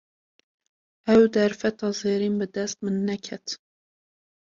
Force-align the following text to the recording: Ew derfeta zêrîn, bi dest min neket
Ew 1.15 1.21
derfeta 1.33 1.89
zêrîn, 1.99 2.35
bi 2.39 2.47
dest 2.55 2.77
min 2.83 2.97
neket 3.07 3.45